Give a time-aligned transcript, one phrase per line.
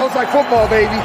[0.00, 0.96] Sounds like football, baby.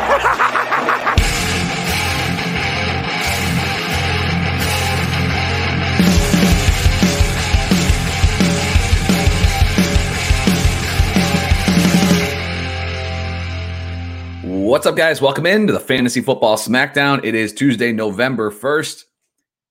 [14.47, 15.21] What's up, guys?
[15.21, 17.25] Welcome into the Fantasy Football Smackdown.
[17.25, 19.03] It is Tuesday, November 1st.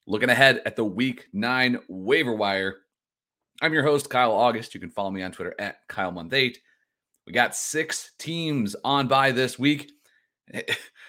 [0.06, 2.77] Looking ahead at the week nine waiver wire.
[3.62, 4.75] I'm your host, Kyle August.
[4.75, 6.59] You can follow me on Twitter at Kyle Month 8.
[7.27, 9.92] We got six teams on bye this week.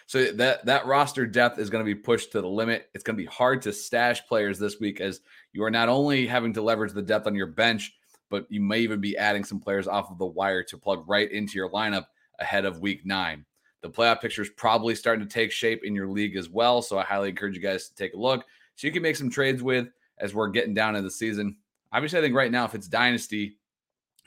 [0.08, 2.90] So that that roster depth is going to be pushed to the limit.
[2.94, 6.28] It's going to be hard to stash players this week as you are not only
[6.28, 7.92] having to leverage the depth on your bench,
[8.30, 11.32] but you may even be adding some players off of the wire to plug right
[11.32, 12.06] into your lineup
[12.40, 13.46] ahead of week nine.
[13.82, 16.82] The playoff picture is probably starting to take shape in your league as well.
[16.82, 19.30] So I highly encourage you guys to take a look so you can make some
[19.30, 19.88] trades with
[20.20, 21.58] as we're getting down to the season.
[21.92, 23.58] Obviously, I think right now, if it's dynasty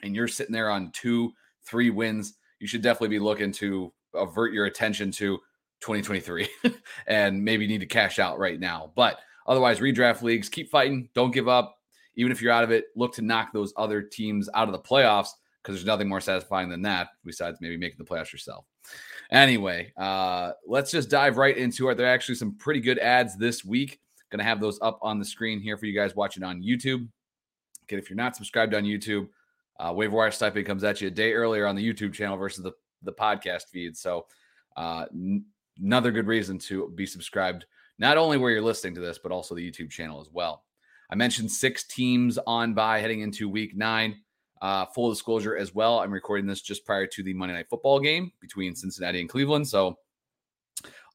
[0.01, 1.31] and you're sitting there on two,
[1.69, 5.37] three wins, you should definitely be looking to avert your attention to
[5.81, 6.49] 2023
[7.07, 8.91] and maybe need to cash out right now.
[8.95, 11.09] But otherwise, redraft leagues, keep fighting.
[11.13, 11.77] Don't give up.
[12.15, 14.79] Even if you're out of it, look to knock those other teams out of the
[14.79, 15.29] playoffs
[15.61, 18.65] because there's nothing more satisfying than that besides maybe making the playoffs yourself.
[19.31, 21.95] Anyway, uh, let's just dive right into it.
[21.95, 23.99] There are actually some pretty good adds this week.
[24.31, 27.07] Going to have those up on the screen here for you guys watching on YouTube.
[27.85, 29.27] Okay, if you're not subscribed on YouTube,
[29.79, 32.63] uh, Waiver Wire Stipend comes at you a day earlier on the YouTube channel versus
[32.63, 33.95] the, the podcast feed.
[33.95, 34.27] So,
[34.77, 35.45] uh, n-
[35.81, 37.65] another good reason to be subscribed,
[37.97, 40.63] not only where you're listening to this, but also the YouTube channel as well.
[41.09, 44.17] I mentioned six teams on bye heading into week nine.
[44.61, 48.01] Uh, full disclosure as well, I'm recording this just prior to the Monday Night Football
[48.01, 49.67] game between Cincinnati and Cleveland.
[49.67, 49.97] So,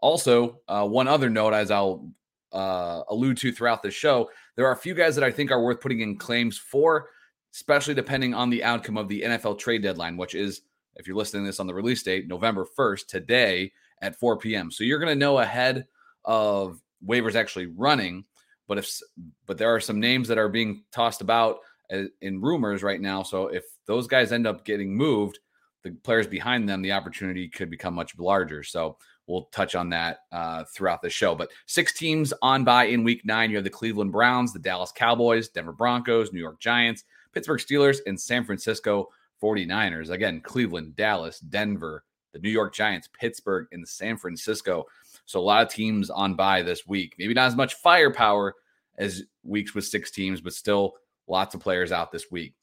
[0.00, 2.10] also, uh, one other note, as I'll
[2.52, 5.62] uh, allude to throughout the show, there are a few guys that I think are
[5.62, 7.10] worth putting in claims for,
[7.54, 10.62] especially depending on the outcome of the NFL trade deadline, which is,
[10.96, 13.72] if you're listening to this on the release date, November 1st, today
[14.02, 14.70] at 4 p.m.
[14.70, 15.86] So you're going to know ahead
[16.24, 18.24] of waivers actually running.
[18.66, 19.00] But if
[19.46, 21.58] but there are some names that are being tossed about
[21.92, 23.22] uh, in rumors right now.
[23.22, 25.38] So if those guys end up getting moved,
[25.82, 28.62] the players behind them, the opportunity could become much larger.
[28.62, 31.34] So we'll touch on that uh, throughout the show.
[31.34, 33.50] But six teams on bye in week nine.
[33.50, 37.04] You have the Cleveland Browns, the Dallas Cowboys, Denver Broncos, New York Giants,
[37.34, 39.08] Pittsburgh Steelers, and San Francisco
[39.42, 40.10] 49ers.
[40.10, 44.86] Again, Cleveland, Dallas, Denver, the New York Giants, Pittsburgh, and San Francisco.
[45.26, 47.14] So a lot of teams on bye this week.
[47.18, 48.54] Maybe not as much firepower
[48.96, 50.94] as weeks with six teams, but still
[51.26, 52.54] lots of players out this week.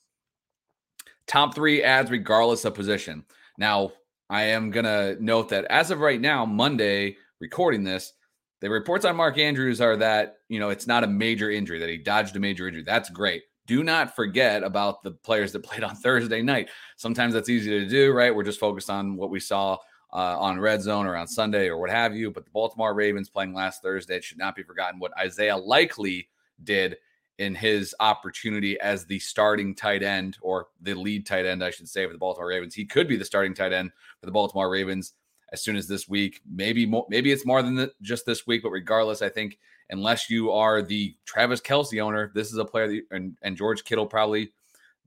[1.27, 3.25] Top three adds, regardless of position.
[3.57, 3.93] Now,
[4.29, 8.13] I am going to note that as of right now, Monday, recording this,
[8.59, 11.89] the reports on Mark Andrews are that, you know, it's not a major injury, that
[11.89, 12.83] he dodged a major injury.
[12.83, 13.43] That's great.
[13.67, 16.69] Do not forget about the players that played on Thursday night.
[16.97, 18.33] Sometimes that's easy to do, right?
[18.33, 19.77] We're just focused on what we saw
[20.13, 22.31] uh, on red zone or on Sunday or what have you.
[22.31, 24.99] But the Baltimore Ravens playing last Thursday it should not be forgotten.
[24.99, 26.29] What Isaiah Likely
[26.63, 26.97] did
[27.37, 31.89] in his opportunity as the starting tight end or the lead tight end, I should
[31.89, 32.75] say, for the Baltimore Ravens.
[32.75, 35.13] He could be the starting tight end for the Baltimore Ravens
[35.51, 36.41] as soon as this week.
[36.49, 39.57] Maybe more, maybe it's more than the, just this week, but regardless, I think
[39.91, 43.83] unless you are the Travis Kelce owner, this is a player that, and, and George
[43.83, 44.51] Kittle probably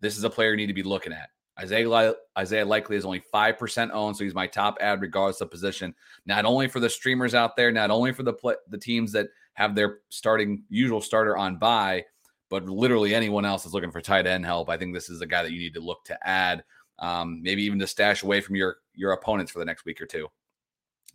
[0.01, 1.31] this is a player you need to be looking at.
[1.59, 5.95] Isaiah Isaiah Likely is only 5% owned, so he's my top add regardless of position.
[6.27, 9.29] Not only for the streamers out there, not only for the play, the teams that
[9.55, 12.05] have their starting usual starter on bye,
[12.51, 14.69] but literally anyone else is looking for tight end help.
[14.69, 16.65] I think this is a guy that you need to look to add,
[16.99, 20.07] um, maybe even to stash away from your your opponents for the next week or
[20.07, 20.29] two.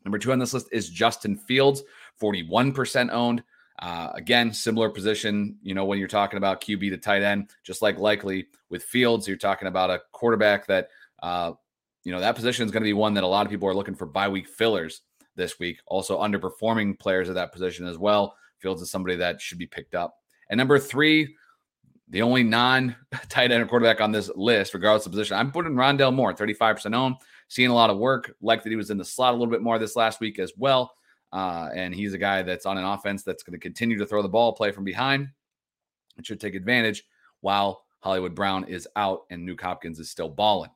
[0.06, 1.84] Number two on this list is Justin Fields,
[2.22, 3.44] 41% owned.
[3.82, 7.82] Uh, again, similar position, you know, when you're talking about QB to tight end, just
[7.82, 10.90] like likely with Fields, you're talking about a quarterback that,
[11.24, 11.54] uh,
[12.04, 13.74] you know, that position is going to be one that a lot of people are
[13.74, 15.02] looking for bye week fillers
[15.36, 15.80] this week.
[15.88, 18.36] Also, underperforming players at that position as well.
[18.58, 20.18] Fields is somebody that should be picked up.
[20.50, 21.36] And number three,
[22.10, 22.96] the only non
[23.30, 26.94] tight end or quarterback on this list, regardless of position, I'm putting Rondale Moore, 35%
[26.94, 27.16] owned,
[27.48, 28.36] seeing a lot of work.
[28.42, 30.52] Like that he was in the slot a little bit more this last week as
[30.58, 30.94] well.
[31.32, 34.22] Uh, and he's a guy that's on an offense that's going to continue to throw
[34.22, 35.28] the ball, play from behind.
[36.18, 37.04] It should take advantage
[37.42, 40.72] while Hollywood Brown is out and Nuk Hopkins is still balling.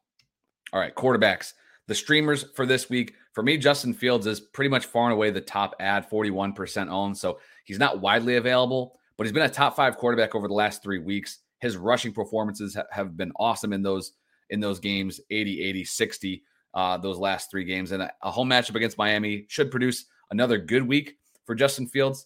[0.71, 1.53] All right, quarterbacks.
[1.87, 5.31] The streamers for this week, for me, Justin Fields is pretty much far and away
[5.31, 7.17] the top add, 41% owned.
[7.17, 10.81] So he's not widely available, but he's been a top five quarterback over the last
[10.81, 11.39] three weeks.
[11.59, 14.13] His rushing performances have been awesome in those
[14.49, 17.91] in those games 80, 80, 60, uh, those last three games.
[17.91, 22.25] And a, a home matchup against Miami should produce another good week for Justin Fields.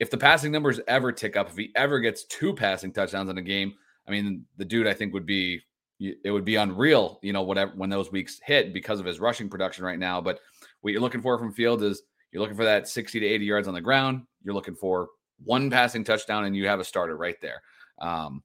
[0.00, 3.38] If the passing numbers ever tick up, if he ever gets two passing touchdowns in
[3.38, 3.72] a game,
[4.06, 5.62] I mean, the dude I think would be
[5.98, 9.48] it would be unreal, you know, whatever when those weeks hit because of his rushing
[9.48, 10.20] production right now.
[10.20, 10.40] But
[10.82, 13.68] what you're looking for from Fields is you're looking for that 60 to 80 yards
[13.68, 14.24] on the ground.
[14.42, 15.08] You're looking for
[15.42, 17.62] one passing touchdown, and you have a starter right there.
[17.98, 18.42] Um,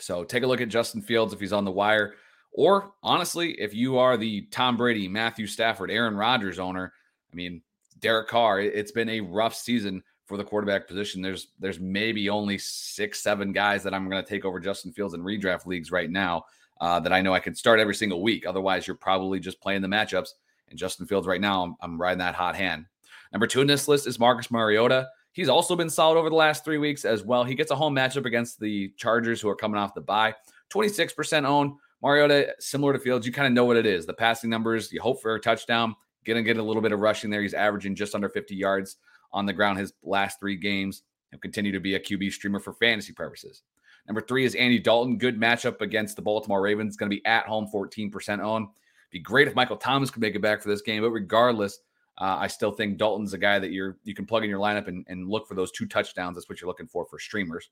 [0.00, 2.14] so take a look at Justin Fields if he's on the wire.
[2.52, 6.92] Or honestly, if you are the Tom Brady, Matthew Stafford, Aaron Rodgers owner,
[7.32, 7.62] I mean,
[8.04, 11.22] Derek Carr, it's been a rough season for the quarterback position.
[11.22, 15.14] There's there's maybe only six, seven guys that I'm going to take over Justin Fields
[15.14, 16.44] in redraft leagues right now
[16.82, 18.46] uh, that I know I can start every single week.
[18.46, 20.28] Otherwise, you're probably just playing the matchups.
[20.68, 22.84] And Justin Fields right now, I'm, I'm riding that hot hand.
[23.32, 25.08] Number two in this list is Marcus Mariota.
[25.32, 27.42] He's also been solid over the last three weeks as well.
[27.42, 30.34] He gets a home matchup against the Chargers, who are coming off the bye.
[30.74, 31.72] 26% owned.
[32.02, 34.04] Mariota, similar to Fields, you kind of know what it is.
[34.04, 35.96] The passing numbers, you hope for a touchdown.
[36.24, 37.42] Gonna get a little bit of rushing there.
[37.42, 38.96] He's averaging just under 50 yards
[39.32, 41.02] on the ground his last three games.
[41.30, 43.62] He'll continue to be a QB streamer for fantasy purposes.
[44.06, 45.18] Number three is Andy Dalton.
[45.18, 46.96] Good matchup against the Baltimore Ravens.
[46.96, 48.68] Going to be at home, 14% owned.
[49.10, 51.78] Be great if Michael Thomas could make it back for this game, but regardless,
[52.18, 54.88] uh, I still think Dalton's a guy that you're you can plug in your lineup
[54.88, 56.36] and, and look for those two touchdowns.
[56.36, 57.70] That's what you're looking for for streamers.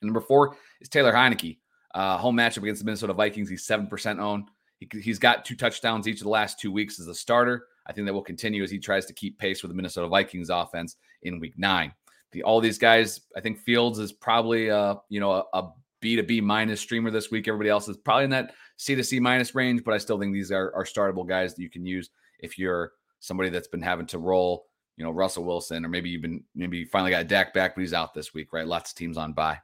[0.00, 1.58] And number four is Taylor Heinicke.
[1.94, 3.48] Uh, home matchup against the Minnesota Vikings.
[3.48, 4.48] He's seven percent owned.
[4.80, 7.66] He, he's got two touchdowns each of the last two weeks as a starter.
[7.86, 10.50] I think that will continue as he tries to keep pace with the Minnesota Vikings
[10.50, 11.92] offense in Week Nine.
[12.32, 16.16] The, all these guys, I think Fields is probably a you know a, a B
[16.16, 17.48] to B minus streamer this week.
[17.48, 20.32] Everybody else is probably in that C to C minus range, but I still think
[20.32, 24.06] these are, are startable guys that you can use if you're somebody that's been having
[24.06, 24.66] to roll,
[24.96, 27.82] you know, Russell Wilson, or maybe you've been maybe you finally got Dak back, but
[27.82, 28.66] he's out this week, right?
[28.66, 29.58] Lots of teams on bye.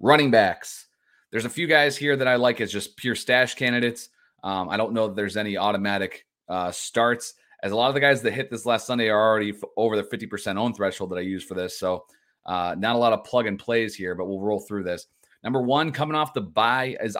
[0.00, 0.87] Running backs.
[1.30, 4.08] There's a few guys here that I like as just pure stash candidates.
[4.42, 8.00] Um, I don't know that there's any automatic uh, starts, as a lot of the
[8.00, 11.18] guys that hit this last Sunday are already f- over the 50% own threshold that
[11.18, 11.78] I use for this.
[11.78, 12.04] So,
[12.46, 15.06] uh, not a lot of plug and plays here, but we'll roll through this.
[15.42, 17.16] Number one, coming off the bye, is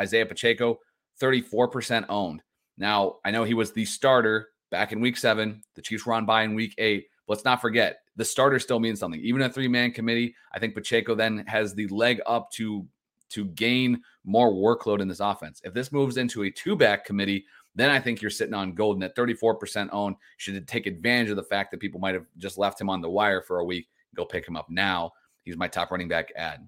[0.00, 0.78] Isiah Pacheco,
[1.20, 2.42] 34% owned.
[2.76, 5.62] Now, I know he was the starter back in week seven.
[5.74, 7.06] The Chiefs were on bye in week eight.
[7.26, 9.20] But let's not forget, the starter still means something.
[9.20, 12.86] Even a three man committee, I think Pacheco then has the leg up to
[13.34, 15.60] to gain more workload in this offense.
[15.64, 17.44] If this moves into a two back committee,
[17.74, 20.16] then I think you're sitting on golden at 34% owned.
[20.36, 23.10] Should take advantage of the fact that people might have just left him on the
[23.10, 23.88] wire for a week.
[24.14, 25.12] Go pick him up now.
[25.42, 26.66] He's my top running back add.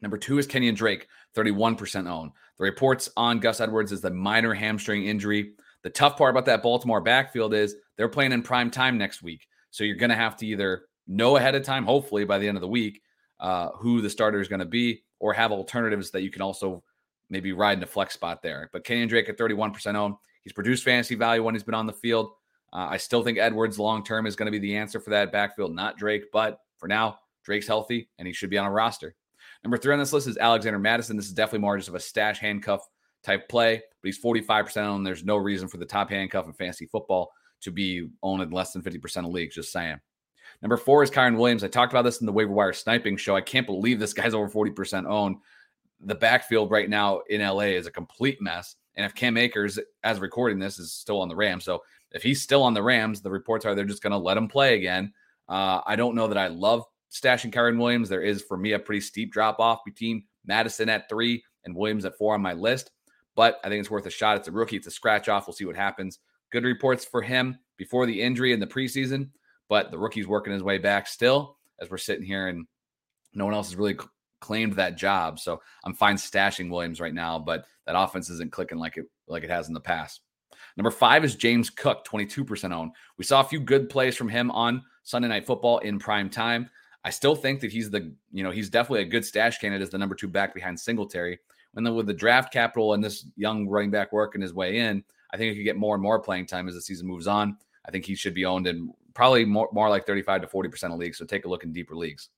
[0.00, 1.06] Number two is Kenyan Drake,
[1.36, 2.32] 31% owned.
[2.58, 5.52] The reports on Gus Edwards is the minor hamstring injury.
[5.82, 9.46] The tough part about that Baltimore backfield is they're playing in prime time next week.
[9.70, 12.56] So you're going to have to either know ahead of time, hopefully by the end
[12.56, 13.00] of the week,
[13.40, 16.82] uh, who the starter is going to be, or have alternatives that you can also
[17.30, 18.68] maybe ride in a flex spot there.
[18.72, 20.16] But Kenyan Drake at 31% owned.
[20.42, 22.32] He's produced fantasy value when he's been on the field.
[22.72, 25.30] Uh, I still think Edwards long term is going to be the answer for that
[25.30, 26.24] backfield, not Drake.
[26.32, 29.14] But for now, Drake's healthy and he should be on a roster.
[29.62, 31.16] Number three on this list is Alexander Mattison.
[31.16, 32.84] This is definitely more just of a stash handcuff
[33.22, 35.06] type play, but he's 45% owned.
[35.06, 37.30] There's no reason for the top handcuff in fantasy football
[37.60, 40.00] to be owned in less than 50% of leagues, just saying.
[40.62, 41.64] Number four is Kyren Williams.
[41.64, 43.34] I talked about this in the waiver wire sniping show.
[43.34, 45.38] I can't believe this guy's over 40% owned.
[46.00, 48.76] The backfield right now in LA is a complete mess.
[48.94, 51.82] And if Cam Akers, as recording this, is still on the Rams, so
[52.14, 54.48] if he's still on the Rams, the reports are they're just going to let him
[54.48, 55.12] play again.
[55.48, 58.08] Uh, I don't know that I love stashing Kyren Williams.
[58.08, 62.04] There is, for me, a pretty steep drop off between Mattison at three and Williams
[62.04, 62.90] at four on my list,
[63.34, 64.36] but I think it's worth a shot.
[64.36, 65.46] It's a rookie, it's a scratch off.
[65.46, 66.18] We'll see what happens.
[66.50, 69.30] Good reports for him before the injury in the preseason,
[69.72, 72.66] but the rookie's working his way back still as we're sitting here and
[73.32, 73.96] no one else has really
[74.38, 75.40] claimed that job.
[75.40, 79.44] So I'm fine stashing Williams right now, but that offense isn't clicking like it like
[79.44, 80.20] it has in the past.
[80.76, 82.90] Number five is James Cook, 22% owned.
[83.16, 86.68] We saw a few good plays from him on Sunday Night Football in prime time.
[87.02, 89.90] I still think that he's the, you know, he's definitely a good stash candidate as
[89.90, 91.38] the number two back behind Singletary.
[91.72, 95.02] When the, with the draft capital and this young running back working his way in,
[95.32, 97.56] I think he could get more and more playing time as the season moves on.
[97.86, 100.98] I think he should be owned in probably more, more like 35 to 40% of
[100.98, 101.18] leagues.
[101.18, 102.28] So take a look in deeper leagues.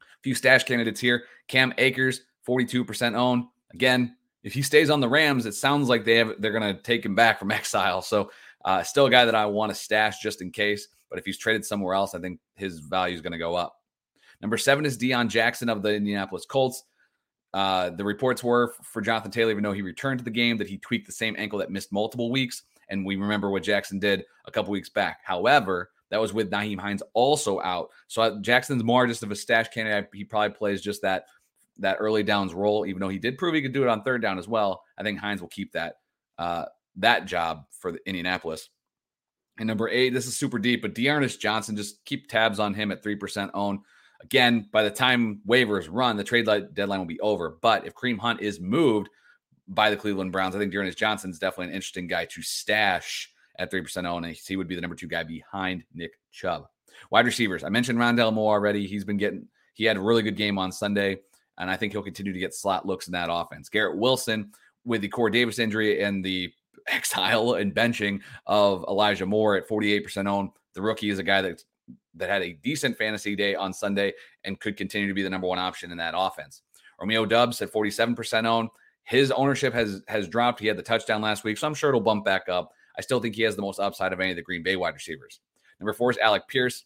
[0.00, 1.24] A few stash candidates here.
[1.48, 3.44] Cam Akers, 42% owned.
[3.72, 6.80] Again, if he stays on the Rams, it sounds like they have they're going to
[6.82, 8.02] take him back from exile.
[8.02, 8.30] So
[8.64, 10.88] uh, still a guy that I want to stash just in case.
[11.10, 13.76] But if he's traded somewhere else, I think his value is going to go up.
[14.40, 16.84] Number seven is Deon Jackson of the Indianapolis Colts.
[17.54, 20.68] Uh, the reports were for Jonathan Taylor, even though he returned to the game, that
[20.68, 22.64] he tweaked the same ankle that missed multiple weeks.
[22.88, 25.20] And we remember what Jackson did a couple weeks back.
[25.24, 27.90] However, that was with Nyheim Hines also out.
[28.06, 30.08] So Jackson's more just of a stash candidate.
[30.14, 31.26] He probably plays just that
[31.78, 34.22] that early downs role, even though he did prove he could do it on third
[34.22, 34.82] down as well.
[34.96, 35.96] I think Hines will keep that
[36.38, 36.66] uh,
[36.96, 38.70] that job for the Indianapolis.
[39.58, 42.92] And number eight, this is super deep, but D'Ernest Johnson, just keep tabs on him
[42.92, 43.80] at 3% own.
[44.22, 47.56] Again, by the time waivers run, the trade deadline will be over.
[47.62, 49.08] But if Kareem Hunt is moved
[49.68, 53.30] by the Cleveland Browns, I think D'Ernest Johnson is definitely an interesting guy to stash
[53.58, 54.24] at 3% own.
[54.24, 56.66] And he would be the number two guy behind Nick Chubb.
[57.10, 57.64] Wide receivers.
[57.64, 58.86] I mentioned Rondale Moore already.
[58.86, 61.18] He's been getting, he had a really good game on Sunday.
[61.58, 63.68] And I think he'll continue to get slot looks in that offense.
[63.68, 64.52] Garrett Wilson,
[64.84, 66.52] with the Corey Davis injury and the
[66.86, 70.50] exile and benching of Elijah Moore at 48% owned.
[70.74, 71.62] The rookie is a guy that
[72.14, 74.12] that had a decent fantasy day on Sunday
[74.44, 76.62] and could continue to be the number one option in that offense.
[76.98, 78.70] Romeo Doubs at 47% owned.
[79.06, 80.60] His ownership has has dropped.
[80.60, 82.72] He had the touchdown last week, so I'm sure it'll bump back up.
[82.98, 84.94] I still think he has the most upside of any of the Green Bay wide
[84.94, 85.40] receivers.
[85.78, 86.84] Number four is Alec Pierce.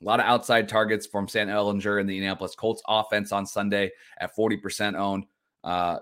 [0.00, 3.90] A lot of outside targets from Sam Ehlinger and the Indianapolis Colts offense on Sunday
[4.18, 5.26] at 40% owned.
[5.64, 5.98] Uh,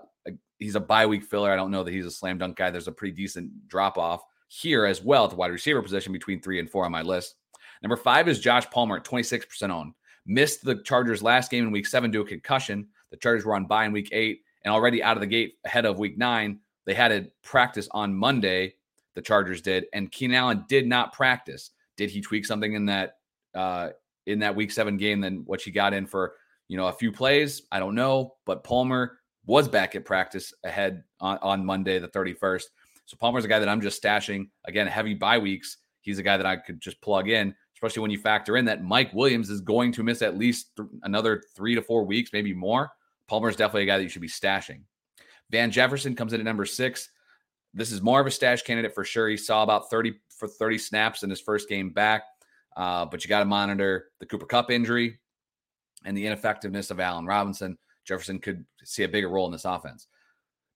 [0.57, 1.51] he's a bye week filler.
[1.51, 2.69] I don't know that he's a slam dunk guy.
[2.69, 6.41] There's a pretty decent drop off here as well at the wide receiver position between
[6.41, 7.35] three and four on my list.
[7.81, 9.93] Number five is Josh Palmer at 26% on.
[10.25, 12.87] Missed the Chargers last game in week seven due to a concussion.
[13.11, 15.85] The Chargers were on bye in week eight and already out of the gate ahead
[15.85, 16.59] of week nine.
[16.85, 18.75] They had a practice on Monday.
[19.15, 21.71] The Chargers did, and Keenan Allen did not practice.
[21.97, 23.17] Did he tweak something in that
[23.53, 23.89] uh,
[24.25, 26.35] in that week seven game than what she got in for
[26.67, 27.63] you know a few plays?
[27.71, 32.63] I don't know, but Palmer was back at practice ahead on, on Monday, the 31st.
[33.05, 34.49] So Palmer's a guy that I'm just stashing.
[34.65, 35.77] Again, heavy bye weeks.
[36.01, 38.83] He's a guy that I could just plug in, especially when you factor in that
[38.83, 42.53] Mike Williams is going to miss at least th- another three to four weeks, maybe
[42.53, 42.91] more.
[43.29, 44.81] Palmer's definitely a guy that you should be stashing.
[45.51, 47.09] Van Jefferson comes in at number six.
[47.73, 49.29] This is more of a stash candidate for sure.
[49.29, 52.23] He saw about 30 for 30 snaps in his first game back,
[52.75, 55.19] uh, but you got to monitor the Cooper Kupp injury
[56.05, 57.77] and the ineffectiveness of Allen Robinson.
[58.05, 60.07] Jefferson could see a bigger role in this offense.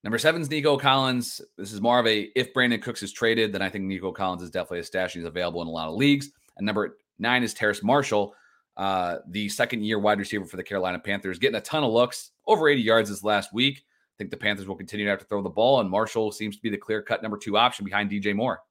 [0.04, 1.42] Number seven is Nico Collins.
[1.58, 4.44] This is more of a if Brandin Cooks is traded, then I think Nico Collins
[4.44, 5.14] is definitely a stash.
[5.14, 6.30] He's available in a lot of leagues.
[6.58, 8.36] And number nine is Terrace Marshall,
[8.78, 12.32] uh, the second year wide receiver for the Carolina Panthers, getting a ton of looks,
[12.48, 13.78] over 80 yards this last week.
[13.78, 16.56] I think the Panthers will continue to have to throw the ball, and Marshall seems
[16.56, 18.62] to be the clear cut number two option behind DJ Moore.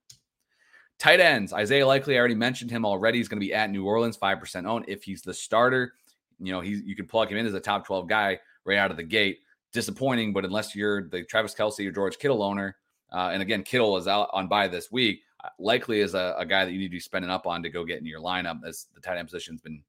[0.99, 3.19] Tight ends, Isaiah Likely, I already mentioned him already.
[3.19, 4.85] He's going to be at New Orleans, 5% owned.
[4.87, 5.95] If he's the starter,
[6.39, 8.91] you know, he's you can plug him in as a top 12 guy right out
[8.91, 9.41] of the gate.
[9.73, 12.77] Disappointing, but unless you're the Travis Kelce or George Kittle owner,
[13.13, 16.47] uh, and again, Kittle is out on bye this week, uh, likely is a, a,
[16.47, 18.61] guy that you need to be spending up on to go get in your lineup
[18.67, 19.83] as the tight end position's been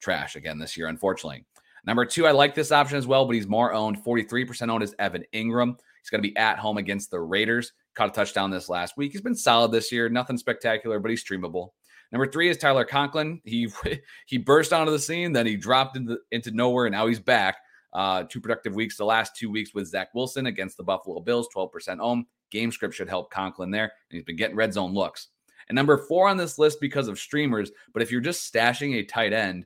[0.00, 1.44] trash again this year, unfortunately.
[1.86, 4.02] Number two, I like this option as well, but he's more owned.
[4.02, 5.76] 43% owned is Evan Engram.
[6.00, 7.72] He's going to be at home against the Raiders.
[7.94, 9.12] Caught a touchdown this last week.
[9.12, 10.08] He's been solid this year.
[10.08, 11.70] Nothing spectacular, but he's streamable.
[12.10, 13.40] Number three is Tyler Conklin.
[13.44, 13.68] He
[14.26, 17.56] he burst onto the scene, then he dropped into, into nowhere, and now he's back.
[17.92, 18.96] Uh, two productive weeks.
[18.96, 22.26] The last two weeks with Zach Wilson against the Buffalo Bills, 12% home.
[22.50, 25.28] Game script should help Conklin there, and he's been getting red zone looks.
[25.68, 29.04] And number four on this list because of streamers, but if you're just stashing a
[29.04, 29.64] tight end,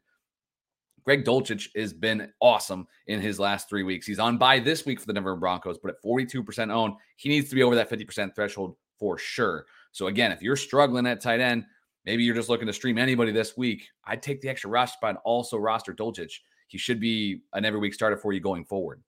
[1.09, 4.07] Greg Dulcich has been awesome in his last three weeks.
[4.07, 7.49] He's on bye this week for the Denver Broncos, but at 42% owned, he needs
[7.49, 9.65] to be over that 50% threshold for sure.
[9.93, 11.65] So again, if you're struggling at tight end,
[12.05, 13.89] maybe you're just looking to stream anybody this week.
[14.05, 17.81] I'd take the extra roster spot and also roster Dulcich he should be an every
[17.81, 19.03] week starter for you going forward.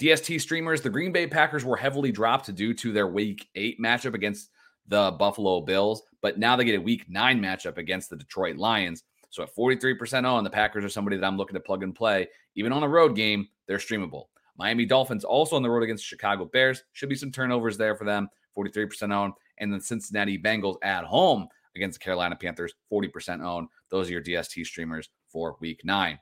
[0.00, 4.14] DST streamers, the Green Bay Packers were heavily dropped due to their week eight matchup
[4.14, 4.50] against
[4.88, 9.04] the Buffalo Bills, but now they get a week nine matchup against the Detroit Lions.
[9.32, 12.28] So at 43% on, the Packers are somebody that I'm looking to plug and play.
[12.54, 14.24] Even on a road game, they're streamable.
[14.58, 16.84] Miami Dolphins also on the road against Chicago Bears.
[16.92, 19.32] Should be some turnovers there for them, 43% on.
[19.56, 23.68] And then Cincinnati Bengals at home against the Carolina Panthers, 40% own.
[23.88, 26.18] Those are your DST streamers for week nine.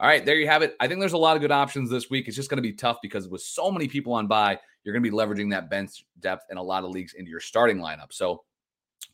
[0.00, 0.74] All right, there you have it.
[0.80, 2.28] I think there's a lot of good options this week.
[2.28, 5.04] It's just going to be tough because with so many people on bye, you're going
[5.04, 8.10] to be leveraging that bench depth in a lot of leagues into your starting lineup.
[8.10, 8.42] So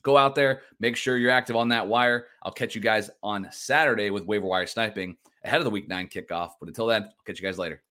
[0.02, 2.26] go out there, make sure you're active on that wire.
[2.42, 6.08] I'll catch you guys on Saturday with waiver wire sniping ahead of the week nine
[6.08, 6.52] kickoff.
[6.58, 7.82] But until then, I'll catch you guys later.